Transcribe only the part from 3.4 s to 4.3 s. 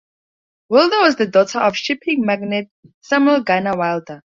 Garner Wilder.